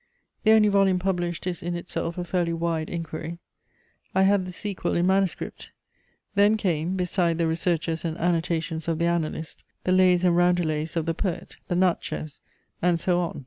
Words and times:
The 0.43 0.53
only 0.53 0.67
volume 0.67 0.97
published 0.97 1.45
is 1.45 1.61
in 1.61 1.75
itself 1.75 2.17
a 2.17 2.23
fairly 2.23 2.53
wide 2.53 2.89
inquiry; 2.89 3.37
I 4.15 4.23
had 4.23 4.47
the 4.47 4.51
sequel 4.51 4.95
in 4.95 5.05
manuscript; 5.05 5.71
then 6.33 6.57
came, 6.57 6.95
beside 6.95 7.37
the 7.37 7.45
researches 7.45 8.03
and 8.03 8.17
annotations 8.17 8.87
of 8.87 8.97
the 8.97 9.05
annalist, 9.05 9.57
the 9.83 9.91
lays 9.91 10.23
and 10.25 10.35
roundelays 10.35 10.95
of 10.97 11.05
the 11.05 11.13
poet, 11.13 11.57
the 11.67 11.75
Natchez, 11.75 12.41
and 12.81 12.99
so 12.99 13.19
on. 13.19 13.39